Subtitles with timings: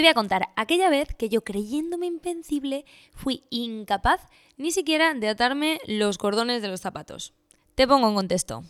[0.00, 4.22] Te voy a contar aquella vez que yo creyéndome invencible fui incapaz
[4.56, 7.34] ni siquiera de atarme los cordones de los zapatos.
[7.74, 8.64] Te pongo en contexto.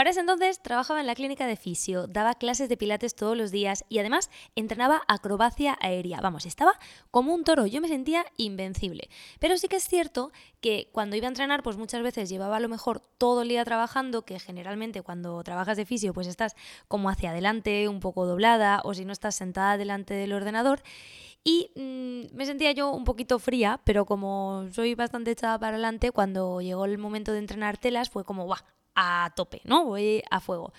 [0.00, 3.50] Para ese entonces trabajaba en la clínica de fisio, daba clases de pilates todos los
[3.50, 6.22] días y además entrenaba acrobacia aérea.
[6.22, 6.72] Vamos, estaba
[7.10, 9.10] como un toro, yo me sentía invencible.
[9.40, 12.60] Pero sí que es cierto que cuando iba a entrenar, pues muchas veces llevaba a
[12.60, 16.56] lo mejor todo el día trabajando, que generalmente cuando trabajas de fisio, pues estás
[16.88, 20.80] como hacia adelante, un poco doblada, o si no estás sentada delante del ordenador.
[21.44, 26.10] Y mm, me sentía yo un poquito fría, pero como soy bastante echada para adelante,
[26.10, 28.60] cuando llegó el momento de entrenar telas fue como, ¡guau!
[29.00, 29.86] A tope, ¿no?
[29.86, 30.74] Voy a fuego.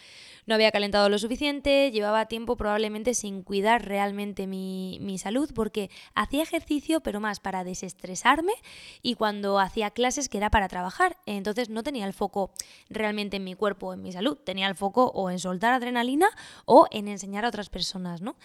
[0.46, 5.90] No había calentado lo suficiente, llevaba tiempo probablemente sin cuidar realmente mi, mi, salud, porque
[6.14, 8.54] hacía ejercicio, pero más para desestresarme
[9.02, 11.18] y cuando hacía clases que era para trabajar.
[11.26, 12.52] Entonces no tenía el foco
[12.90, 16.28] realmente en mi cuerpo o en mi salud, tenía el foco o en soltar adrenalina
[16.66, 18.36] o en enseñar a otras personas, ¿no?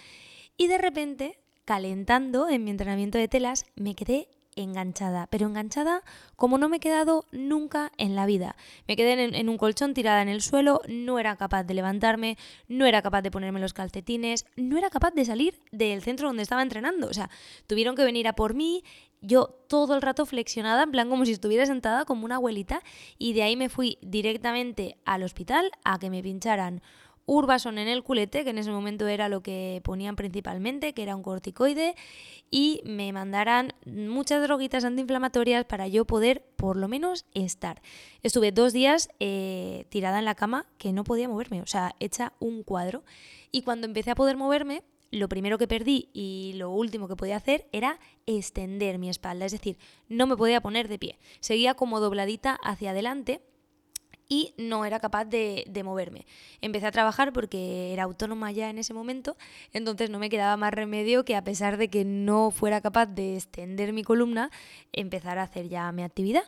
[0.57, 6.02] Y de repente, calentando en mi entrenamiento de telas, me quedé enganchada, pero enganchada
[6.35, 8.57] como no me he quedado nunca en la vida.
[8.88, 12.87] Me quedé en, un colchón tirada en el suelo, no era capaz de levantarme, no
[12.87, 16.62] era capaz de ponerme los calcetines, no era capaz de salir del centro donde estaba
[16.62, 17.07] entrenando.
[17.09, 17.30] O sea,
[17.66, 18.82] tuvieron que venir a por mí,
[19.21, 22.82] yo todo el rato flexionada, en plan como si estuviera sentada como una abuelita,
[23.18, 26.82] y de ahí me fui directamente al hospital a que me pincharan
[27.27, 31.16] Urbason en el culete, que en ese momento era lo que ponían principalmente, que era
[31.16, 31.96] un corticoide,
[32.51, 37.83] y me mandaran muchas droguitas antiinflamatorias para yo poder por lo menos estar.
[38.23, 42.33] Estuve dos días eh, tirada en la cama que no podía moverme, o sea, hecha
[42.38, 43.02] un cuadro.
[43.51, 47.37] Y cuando empecé a poder moverme, lo primero que perdí y lo último que podía
[47.37, 51.18] hacer era extender mi espalda, es decir, no me podía poner de pie.
[51.40, 53.40] Seguía como dobladita hacia adelante
[54.29, 56.27] y no era capaz de, moverme.
[56.60, 59.37] Empecé a trabajar porque era autónoma ya en ese momento,
[59.73, 63.37] entonces no me quedaba más remedio que a pesar de que no fuera capaz de
[63.37, 64.50] extender mi columna,
[64.93, 66.44] empezar a hacer ya mi actividad.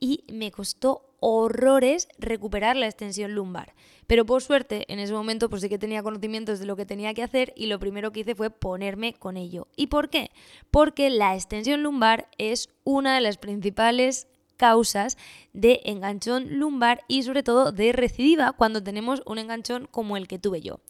[0.00, 3.74] Y me costó horrores recuperar la extensión lumbar.
[4.06, 7.12] Pero por suerte, en ese momento pues sí que tenía conocimientos de lo que tenía
[7.14, 9.66] que hacer y lo primero que hice fue ponerme con ello.
[9.76, 10.30] ¿Y por qué?
[10.70, 15.16] Porque la extensión lumbar es una de las principales causas
[15.54, 20.38] de enganchón lumbar y sobre todo de recidiva cuando tenemos un enganchón como el que
[20.38, 20.80] tuve yo.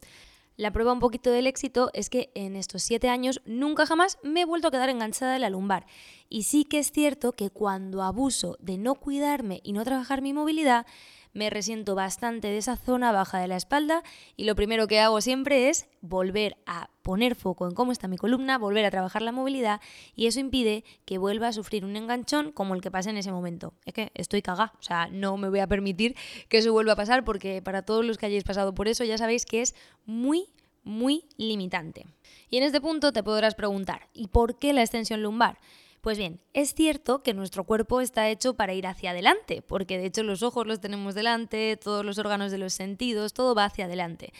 [0.57, 4.41] La prueba un poquito del éxito es que en estos siete años nunca jamás me
[4.41, 5.85] he vuelto a quedar enganchada de la lumbar.
[6.27, 10.33] Y sí que es cierto que cuando abuso de no cuidarme y no trabajar mi
[10.33, 10.85] movilidad,
[11.33, 14.03] me resiento bastante de esa zona baja de la espalda
[14.35, 18.17] y lo primero que hago siempre es volver a poner foco en cómo está mi
[18.17, 19.81] columna, volver a trabajar la movilidad
[20.15, 23.31] y eso impide que vuelva a sufrir un enganchón como el que pasa en ese
[23.31, 23.73] momento.
[23.85, 26.15] Es que estoy cagada, o sea, no me voy a permitir
[26.47, 29.17] que eso vuelva a pasar porque para todos los que hayáis pasado por eso ya
[29.17, 29.75] sabéis que es
[30.05, 30.47] muy
[30.83, 32.05] muy limitante.
[32.49, 35.59] Y en este punto te podrás preguntar, ¿y por qué la extensión lumbar?
[36.01, 40.05] Pues bien, es cierto que nuestro cuerpo está hecho para ir hacia adelante, porque de
[40.05, 43.85] hecho los ojos los tenemos delante, todos los órganos de los sentidos, todo va hacia
[43.85, 44.31] adelante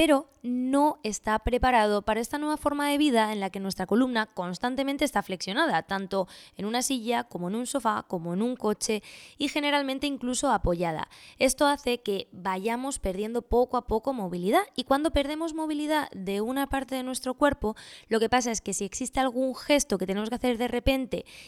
[0.00, 4.24] pero no está preparado para esta nueva forma de vida en la que nuestra columna
[4.26, 6.26] constantemente está flexionada, tanto
[6.56, 9.02] en una silla como en un sofá, como en un coche
[9.36, 11.10] y generalmente incluso apoyada.
[11.38, 16.66] Esto hace que vayamos perdiendo poco a poco movilidad y cuando perdemos movilidad de una
[16.66, 17.76] parte de nuestro cuerpo,
[18.08, 20.99] lo que pasa es que si existe algún gesto que tenemos que hacer de repente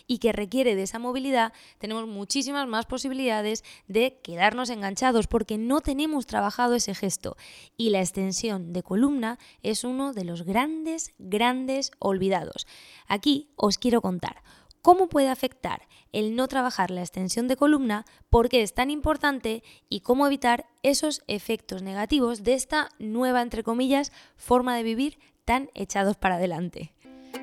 [0.06, 5.80] y que requiere de esa movilidad, tenemos muchísimas más posibilidades de quedarnos enganchados porque no
[5.80, 7.36] tenemos trabajado ese gesto
[7.76, 12.66] y la extensión de columna es uno de los grandes, grandes olvidados.
[13.06, 14.42] Aquí os quiero contar
[14.82, 19.62] cómo puede afectar el no trabajar la extensión de columna, por qué es tan importante
[19.88, 25.70] y cómo evitar esos efectos negativos de esta nueva, entre comillas, forma de vivir tan
[25.74, 26.91] echados para adelante.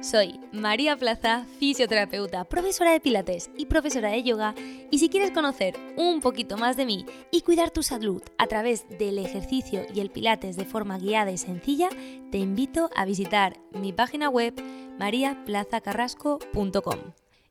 [0.02, 4.56] Soy María Plaza, fisioterapeuta, profesora de pilates y profesora de yoga,
[4.90, 8.88] y si quieres conocer un poquito más de mí y cuidar tu salud a través
[8.98, 11.90] del ejercicio y el pilates de forma guiada y sencilla,
[12.32, 14.54] te invito a visitar mi página web
[14.98, 17.00] mariaplazacarrasco.com.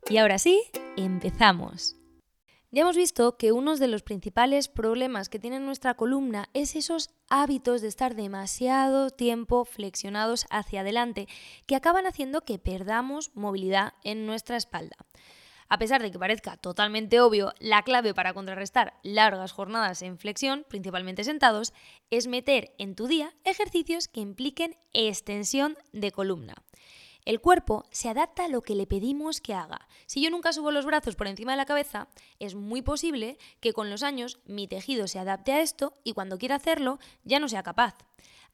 [0.08, 0.62] Y ahora sí,
[0.96, 1.96] empezamos.
[2.70, 7.08] Ya hemos visto que uno de los principales problemas que tiene nuestra columna es esos
[7.30, 11.28] hábitos de estar demasiado tiempo flexionados hacia adelante
[11.66, 14.96] que acaban haciendo que perdamos movilidad en nuestra espalda.
[15.70, 20.66] A pesar de que parezca totalmente obvio, la clave para contrarrestar largas jornadas en flexión,
[20.68, 21.72] principalmente sentados,
[22.10, 26.54] es meter en tu día ejercicios que impliquen extensión de columna.
[27.28, 29.86] El cuerpo se adapta a lo que le pedimos que haga.
[30.06, 32.08] Si yo nunca subo los brazos por encima de la cabeza,
[32.38, 36.38] es muy posible que con los años mi tejido se adapte a esto y cuando
[36.38, 37.96] quiera hacerlo ya no sea capaz.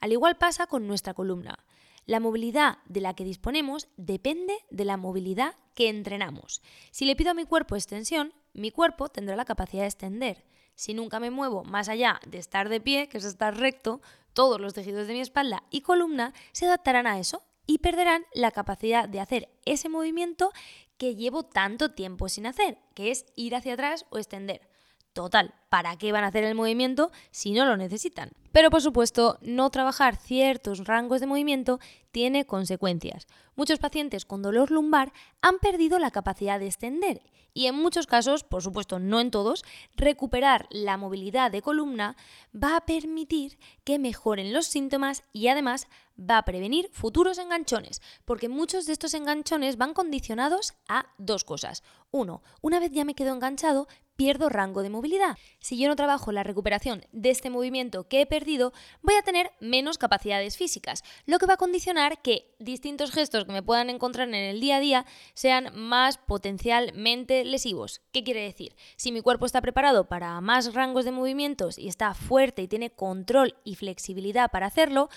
[0.00, 1.64] Al igual pasa con nuestra columna.
[2.04, 6.60] La movilidad de la que disponemos depende de la movilidad que entrenamos.
[6.90, 10.44] Si le pido a mi cuerpo extensión, mi cuerpo tendrá la capacidad de extender.
[10.74, 14.00] Si nunca me muevo más allá de estar de pie, que es estar recto,
[14.32, 18.50] todos los tejidos de mi espalda y columna se adaptarán a eso y perderán la
[18.50, 20.52] capacidad de hacer ese movimiento
[20.98, 24.68] que llevo tanto tiempo sin hacer, que es ir hacia atrás o extender.
[25.12, 28.30] Total, ¿para qué van a hacer el movimiento si no lo necesitan?
[28.52, 31.80] Pero por supuesto, no trabajar ciertos rangos de movimiento
[32.12, 33.26] tiene consecuencias.
[33.56, 35.12] Muchos pacientes con dolor lumbar
[35.42, 37.22] han perdido la capacidad de extender
[37.54, 39.64] y en muchos casos, por supuesto no en todos,
[39.96, 42.16] recuperar la movilidad de columna
[42.54, 45.88] va a permitir que mejoren los síntomas y además
[46.18, 51.82] va a prevenir futuros enganchones, porque muchos de estos enganchones van condicionados a dos cosas.
[52.10, 55.38] Uno, una vez ya me quedo enganchado, pierdo rango de movilidad.
[55.64, 59.50] Si yo no trabajo la recuperación de este movimiento que he perdido, voy a tener
[59.60, 64.28] menos capacidades físicas, lo que va a condicionar que distintos gestos que me puedan encontrar
[64.28, 68.02] en el día a día sean más potencialmente lesivos.
[68.12, 68.76] ¿Qué quiere decir?
[68.96, 72.90] Si mi cuerpo está preparado para más rangos de movimientos y está fuerte y tiene
[72.90, 75.08] control y flexibilidad para hacerlo,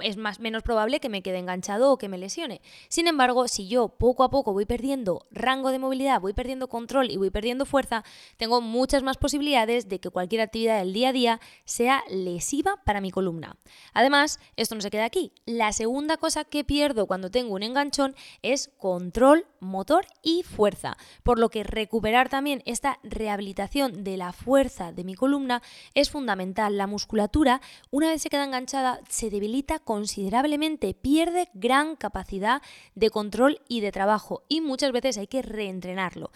[0.00, 2.60] es más, menos probable que me quede enganchado o que me lesione.
[2.88, 7.10] Sin embargo, si yo poco a poco voy perdiendo rango de movilidad, voy perdiendo control
[7.10, 8.04] y voy perdiendo fuerza,
[8.36, 13.00] tengo muchas más posibilidades de que cualquier actividad del día a día sea lesiva para
[13.00, 13.56] mi columna.
[13.92, 15.32] Además, esto no se queda aquí.
[15.46, 21.38] La segunda cosa que pierdo cuando tengo un enganchón es control motor y fuerza, por
[21.38, 25.62] lo que recuperar también esta rehabilitación de la fuerza de mi columna
[25.94, 26.76] es fundamental.
[26.76, 32.60] La musculatura, una vez se queda enganchada, se debilita considerablemente, pierde gran capacidad
[32.94, 36.30] de control y de trabajo y muchas veces hay que reentrenarlo.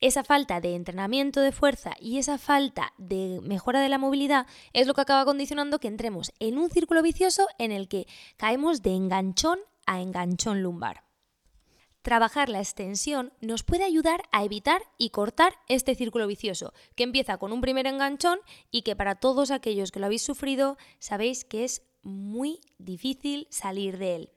[0.00, 4.86] Esa falta de entrenamiento de fuerza y esa falta de mejora de la movilidad es
[4.86, 8.06] lo que acaba condicionando que entremos en un círculo vicioso en el que
[8.38, 11.09] caemos de enganchón a enganchón lumbar.
[12.02, 17.36] Trabajar la extensión nos puede ayudar a evitar y cortar este círculo vicioso, que empieza
[17.36, 18.38] con un primer enganchón
[18.70, 23.98] y que para todos aquellos que lo habéis sufrido sabéis que es muy difícil salir
[23.98, 24.30] de él.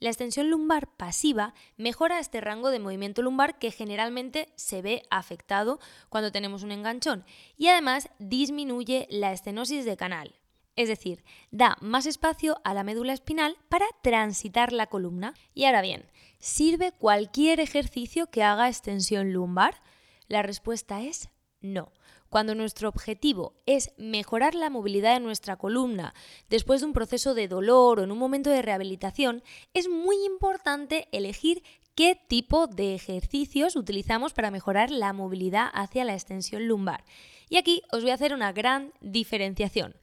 [0.00, 5.78] La extensión lumbar pasiva mejora este rango de movimiento lumbar que generalmente se ve afectado
[6.08, 7.24] cuando tenemos un enganchón
[7.56, 10.41] y además disminuye la estenosis de canal.
[10.74, 15.34] Es decir, da más espacio a la médula espinal para transitar la columna.
[15.54, 16.06] Y ahora bien,
[16.38, 19.82] ¿sirve cualquier ejercicio que haga extensión lumbar?
[20.28, 21.28] La respuesta es
[21.60, 21.92] no.
[22.30, 26.14] Cuando nuestro objetivo es mejorar la movilidad de nuestra columna
[26.48, 29.42] después de un proceso de dolor o en un momento de rehabilitación,
[29.74, 31.62] es muy importante elegir
[31.94, 37.04] qué tipo de ejercicios utilizamos para mejorar la movilidad hacia la extensión lumbar.
[37.50, 39.94] Y aquí os voy a hacer una gran diferenciación.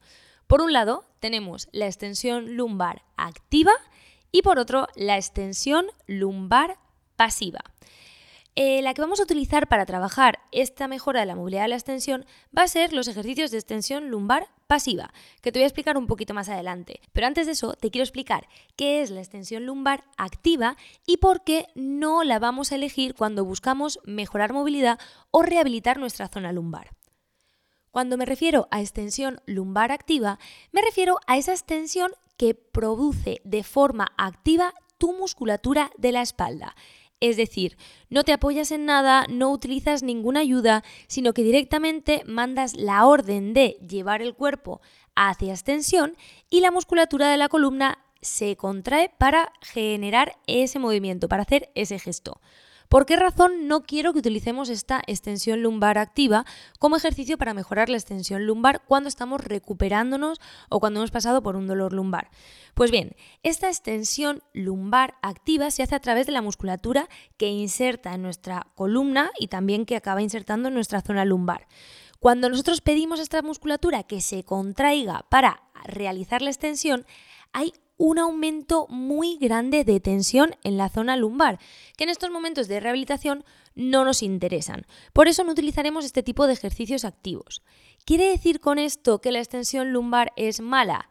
[0.50, 3.70] Por un lado, tenemos la extensión lumbar activa
[4.32, 6.76] y por otro, la extensión lumbar
[7.14, 7.60] pasiva.
[8.56, 11.76] Eh, la que vamos a utilizar para trabajar esta mejora de la movilidad de la
[11.76, 12.26] extensión
[12.56, 16.08] va a ser los ejercicios de extensión lumbar pasiva, que te voy a explicar un
[16.08, 17.00] poquito más adelante.
[17.12, 20.76] Pero antes de eso, te quiero explicar qué es la extensión lumbar activa
[21.06, 24.98] y por qué no la vamos a elegir cuando buscamos mejorar movilidad
[25.30, 26.90] o rehabilitar nuestra zona lumbar.
[27.90, 30.38] Cuando me refiero a extensión lumbar activa,
[30.72, 36.76] me refiero a esa extensión que produce de forma activa tu musculatura de la espalda.
[37.18, 37.76] Es decir,
[38.08, 43.52] no te apoyas en nada, no utilizas ninguna ayuda, sino que directamente mandas la orden
[43.52, 44.80] de llevar el cuerpo
[45.14, 46.16] hacia extensión
[46.48, 51.98] y la musculatura de la columna se contrae para generar ese movimiento, para hacer ese
[51.98, 52.40] gesto.
[52.90, 56.44] ¿Por qué razón no quiero que utilicemos esta extensión lumbar activa
[56.80, 61.54] como ejercicio para mejorar la extensión lumbar cuando estamos recuperándonos o cuando hemos pasado por
[61.54, 62.32] un dolor lumbar?
[62.74, 68.12] Pues bien, esta extensión lumbar activa se hace a través de la musculatura que inserta
[68.12, 71.68] en nuestra columna y también que acaba insertando en nuestra zona lumbar.
[72.18, 77.06] Cuando nosotros pedimos a esta musculatura que se contraiga para realizar la extensión,
[77.52, 81.58] hay un aumento muy grande de tensión en la zona lumbar,
[81.98, 84.86] que en estos momentos de rehabilitación no nos interesan.
[85.12, 87.62] Por eso no utilizaremos este tipo de ejercicios activos.
[88.06, 91.10] ¿Quiere decir con esto que la extensión lumbar es mala?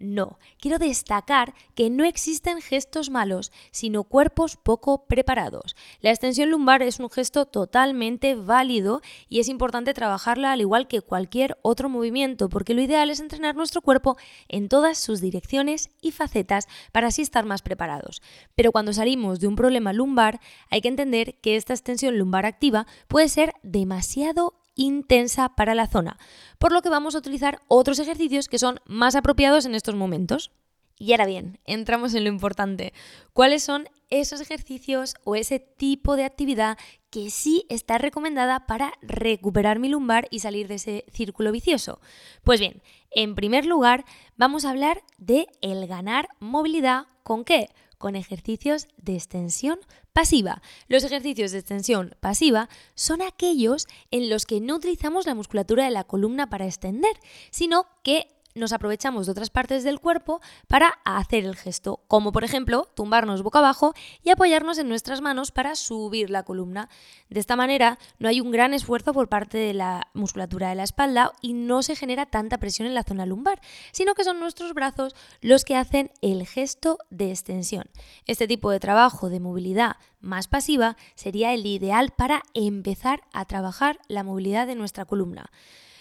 [0.00, 5.76] No, quiero destacar que no existen gestos malos, sino cuerpos poco preparados.
[6.00, 11.02] La extensión lumbar es un gesto totalmente válido y es importante trabajarla al igual que
[11.02, 14.16] cualquier otro movimiento, porque lo ideal es entrenar nuestro cuerpo
[14.48, 18.22] en todas sus direcciones y facetas para así estar más preparados.
[18.54, 20.40] Pero cuando salimos de un problema lumbar,
[20.70, 26.18] hay que entender que esta extensión lumbar activa puede ser demasiado intensa para la zona,
[26.58, 30.52] por lo que vamos a utilizar otros ejercicios que son más apropiados en estos momentos.
[31.02, 32.92] Y ahora bien, entramos en lo importante.
[33.32, 36.76] ¿Cuáles son esos ejercicios o ese tipo de actividad
[37.08, 42.00] que sí está recomendada para recuperar mi lumbar y salir de ese círculo vicioso?
[42.44, 44.04] Pues bien, en primer lugar,
[44.36, 47.70] vamos a hablar de el ganar movilidad con qué?
[48.00, 49.78] Con ejercicios de extensión
[50.14, 50.62] pasiva.
[50.88, 55.90] Los ejercicios de extensión pasiva son aquellos en los que no utilizamos la musculatura de
[55.90, 57.12] la columna para extender,
[57.50, 62.44] sino que nos aprovechamos de otras partes del cuerpo para hacer el gesto, como por
[62.44, 66.88] ejemplo tumbarnos boca abajo y apoyarnos en nuestras manos para subir la columna.
[67.28, 70.84] De esta manera no hay un gran esfuerzo por parte de la musculatura de la
[70.84, 73.60] espalda y no se genera tanta presión en la zona lumbar,
[73.92, 77.84] sino que son nuestros brazos los que hacen el gesto de extensión.
[78.26, 83.98] Este tipo de trabajo de movilidad más pasiva sería el ideal para empezar a trabajar
[84.08, 85.50] la movilidad de nuestra columna.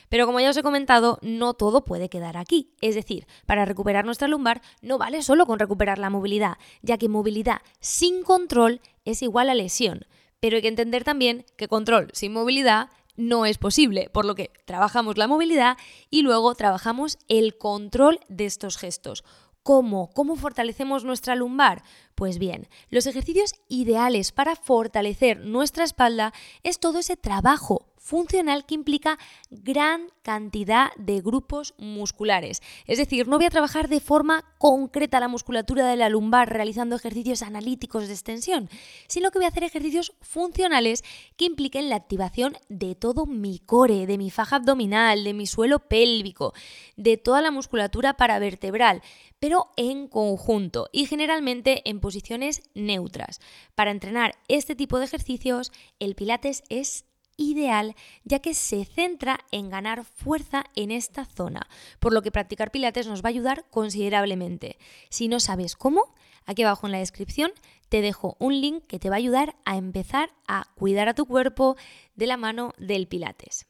[0.09, 2.73] Pero como ya os he comentado, no todo puede quedar aquí.
[2.81, 7.09] Es decir, para recuperar nuestra lumbar no vale solo con recuperar la movilidad, ya que
[7.09, 10.05] movilidad sin control es igual a lesión.
[10.39, 14.49] Pero hay que entender también que control sin movilidad no es posible, por lo que
[14.65, 15.77] trabajamos la movilidad
[16.09, 19.25] y luego trabajamos el control de estos gestos.
[19.61, 20.09] ¿Cómo?
[20.13, 21.83] ¿Cómo fortalecemos nuestra lumbar?
[22.15, 28.73] Pues bien, los ejercicios ideales para fortalecer nuestra espalda es todo ese trabajo funcional que
[28.73, 29.19] implica
[29.51, 32.63] gran cantidad de grupos musculares.
[32.87, 36.95] Es decir, no voy a trabajar de forma concreta la musculatura de la lumbar realizando
[36.95, 38.67] ejercicios analíticos de extensión,
[39.07, 41.03] sino que voy a hacer ejercicios funcionales
[41.37, 45.77] que impliquen la activación de todo mi core, de mi faja abdominal, de mi suelo
[45.77, 46.53] pélvico,
[46.97, 49.03] de toda la musculatura paravertebral,
[49.37, 53.39] pero en conjunto y generalmente en posiciones neutras.
[53.75, 57.05] Para entrenar este tipo de ejercicios, el Pilates es
[57.39, 61.67] ideal ya que se centra en ganar fuerza en esta zona,
[61.99, 64.77] por lo que practicar pilates nos va a ayudar considerablemente.
[65.09, 66.13] Si no sabes cómo,
[66.45, 67.51] aquí abajo en la descripción
[67.87, 71.25] te dejo un link que te va a ayudar a empezar a cuidar a tu
[71.25, 71.75] cuerpo
[72.15, 73.65] de la mano del pilates.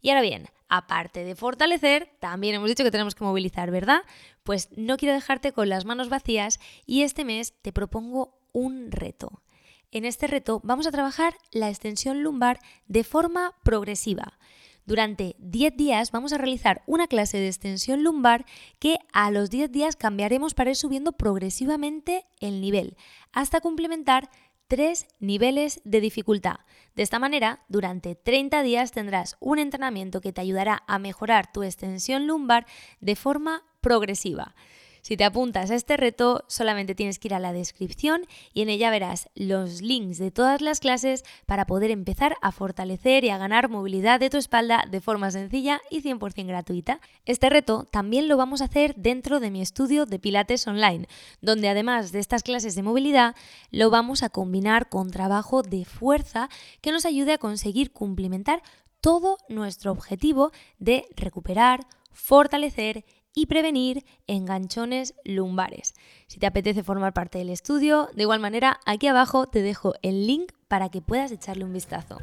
[0.00, 4.02] Y ahora bien, aparte de fortalecer, también hemos dicho que tenemos que movilizar, ¿verdad?
[4.44, 9.42] Pues no quiero dejarte con las manos vacías y este mes te propongo un reto.
[9.96, 14.38] En este reto vamos a trabajar la extensión lumbar de forma progresiva.
[14.84, 18.44] Durante 10 días vamos a realizar una clase de extensión lumbar
[18.78, 22.98] que a los 10 días cambiaremos para ir subiendo progresivamente el nivel,
[23.32, 24.28] hasta complementar
[24.68, 26.56] tres niveles de dificultad.
[26.94, 31.62] De esta manera, durante 30 días tendrás un entrenamiento que te ayudará a mejorar tu
[31.62, 32.66] extensión lumbar
[33.00, 34.54] de forma progresiva.
[35.06, 38.22] Si te apuntas a este reto, solamente tienes que ir a la descripción
[38.52, 43.22] y en ella verás los links de todas las clases para poder empezar a fortalecer
[43.22, 46.98] y a ganar movilidad de tu espalda de forma sencilla y 100% gratuita.
[47.24, 51.06] Este reto también lo vamos a hacer dentro de mi estudio de Pilates Online,
[51.40, 53.36] donde además de estas clases de movilidad,
[53.70, 56.48] lo vamos a combinar con trabajo de fuerza
[56.80, 58.60] que nos ayude a conseguir cumplimentar
[59.00, 63.04] todo nuestro objetivo de recuperar, fortalecer
[63.36, 65.94] y prevenir enganchones lumbares.
[66.26, 70.26] Si te apetece formar parte del estudio, de igual manera aquí abajo te dejo el
[70.26, 72.18] link para que puedas echarle un vistazo.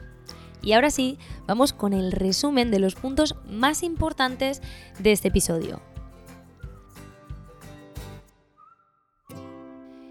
[0.64, 4.62] Y ahora sí, vamos con el resumen de los puntos más importantes
[4.98, 5.82] de este episodio.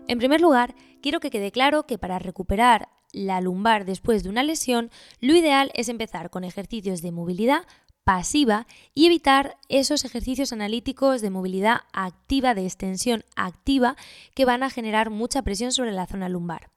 [0.07, 4.43] En primer lugar, quiero que quede claro que para recuperar la lumbar después de una
[4.43, 4.91] lesión,
[5.21, 7.63] lo ideal es empezar con ejercicios de movilidad
[8.05, 13.97] pasiva y evitar esos ejercicios analíticos de movilidad activa, de extensión activa,
[14.35, 16.71] que van a generar mucha presión sobre la zona lumbar.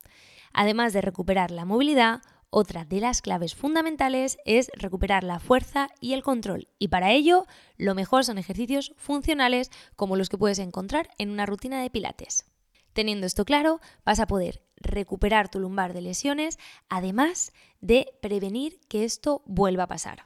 [0.53, 6.13] Además de recuperar la movilidad, otra de las claves fundamentales es recuperar la fuerza y
[6.13, 6.69] el control.
[6.79, 11.45] Y para ello, lo mejor son ejercicios funcionales como los que puedes encontrar en una
[11.45, 12.45] rutina de pilates.
[12.93, 17.51] Teniendo esto claro, vas a poder recuperar tu lumbar de lesiones, además
[17.81, 20.25] de prevenir que esto vuelva a pasar.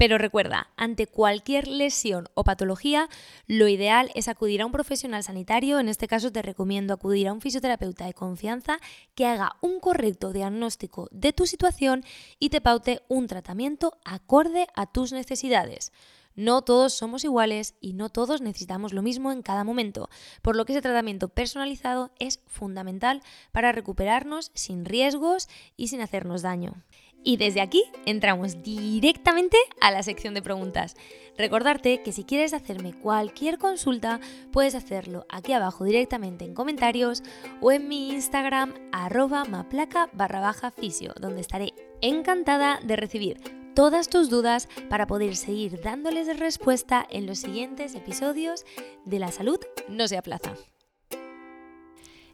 [0.00, 3.10] Pero recuerda, ante cualquier lesión o patología,
[3.46, 5.78] lo ideal es acudir a un profesional sanitario.
[5.78, 8.78] En este caso te recomiendo acudir a un fisioterapeuta de confianza
[9.14, 12.02] que haga un correcto diagnóstico de tu situación
[12.38, 15.92] y te paute un tratamiento acorde a tus necesidades.
[16.34, 20.08] No todos somos iguales y no todos necesitamos lo mismo en cada momento,
[20.40, 23.20] por lo que ese tratamiento personalizado es fundamental
[23.52, 26.82] para recuperarnos sin riesgos y sin hacernos daño.
[27.22, 30.96] Y desde aquí entramos directamente a la sección de preguntas.
[31.36, 34.20] Recordarte que si quieres hacerme cualquier consulta,
[34.52, 37.22] puedes hacerlo aquí abajo directamente en comentarios
[37.60, 43.40] o en mi Instagram arroba maplaca barra baja fisio, donde estaré encantada de recibir
[43.74, 48.64] todas tus dudas para poder seguir dándoles respuesta en los siguientes episodios
[49.04, 49.58] de La Salud
[49.88, 50.54] no se aplaza.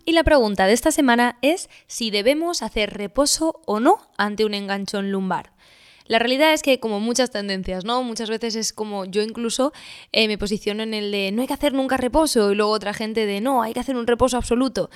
[0.08, 4.54] Y la pregunta de esta semana es si debemos hacer reposo o no ante un
[4.54, 5.50] enganchón lumbar.
[6.06, 8.04] La realidad es que como muchas tendencias, ¿no?
[8.04, 9.72] Muchas veces es como yo incluso
[10.12, 12.94] eh, me posiciono en el de no hay que hacer nunca reposo y luego otra
[12.94, 14.90] gente de no, hay que hacer un reposo absoluto.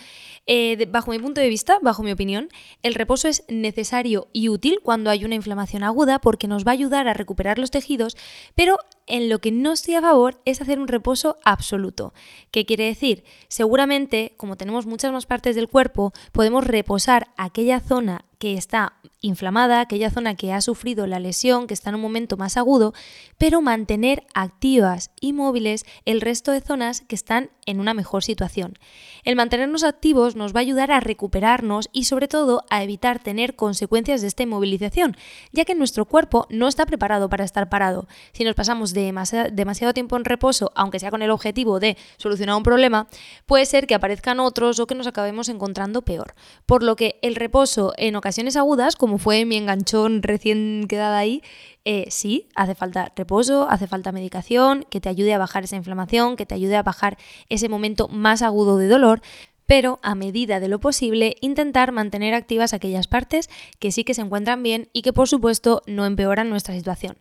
[0.47, 2.49] Eh, bajo mi punto de vista, bajo mi opinión,
[2.85, 6.75] el reposo es necesario y útil cuando hay una inflamación aguda porque nos va a
[6.75, 8.17] ayudar a recuperar los tejidos,
[8.55, 12.15] pero en lo que no estoy a favor es hacer un reposo absoluto.
[12.51, 13.25] ¿Qué quiere decir?
[13.49, 19.81] Seguramente, como tenemos muchas más partes del cuerpo, podemos reposar aquella zona que está inflamada,
[19.81, 22.95] aquella zona que ha sufrido la lesión, que está en un momento más agudo,
[23.37, 28.79] pero mantener activas y móviles el resto de zonas que están en una mejor situación.
[29.25, 33.57] El mantenernos activos nos va a ayudar a recuperarnos y sobre todo a evitar tener
[33.57, 35.19] consecuencias de esta inmovilización,
[35.53, 38.09] ya que nuestro cuerpo no está preparado para estar parado.
[38.33, 42.63] Si nos pasamos demasiado tiempo en reposo, aunque sea con el objetivo de solucionar un
[42.63, 43.09] problema,
[43.47, 46.35] puede ser que aparezcan otros o que nos acabemos encontrando peor.
[46.67, 51.43] Por lo que el reposo en ocasiones agudas, como fue mi enganchón recién quedada ahí,
[51.85, 56.37] eh, sí, hace falta reposo, hace falta medicación, que te ayude a bajar esa inflamación,
[56.37, 57.17] que te ayude a bajar
[57.49, 59.23] ese momento más agudo de dolor,
[59.71, 64.21] pero a medida de lo posible intentar mantener activas aquellas partes que sí que se
[64.21, 67.17] encuentran bien y que por supuesto no empeoran nuestra situación.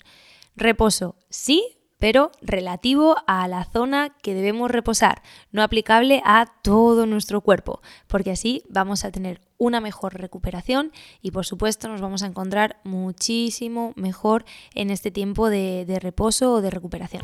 [0.60, 5.22] Reposo, sí, pero relativo a la zona que debemos reposar,
[5.54, 11.32] no aplicable a todo nuestro cuerpo, porque así vamos a tener una mejor recuperación y
[11.32, 14.44] por supuesto nos vamos a encontrar muchísimo mejor
[14.76, 17.24] en este tiempo de, reposo o de recuperación.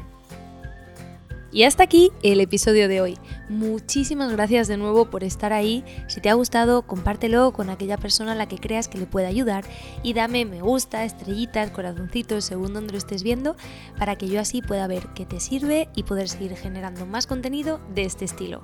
[1.55, 3.17] Y hasta aquí el episodio de hoy.
[3.47, 5.85] Muchísimas gracias de nuevo por estar ahí.
[6.09, 9.29] Si te ha gustado, compártelo con aquella persona a la que creas que le pueda
[9.29, 9.63] ayudar
[10.03, 13.55] y dame me gusta, estrellitas, corazoncitos, según donde lo estés viendo,
[13.97, 17.79] para que yo así pueda ver qué te sirve y poder seguir generando más contenido
[17.95, 18.61] de este estilo.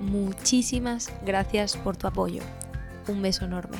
[0.00, 2.40] Muchísimas gracias por tu apoyo.
[3.08, 3.76] Un beso enorme.